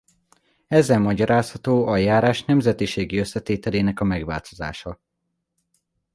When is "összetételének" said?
3.17-3.99